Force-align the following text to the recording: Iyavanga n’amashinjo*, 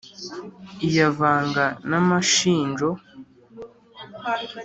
Iyavanga 0.87 1.63
n’amashinjo*, 1.89 2.89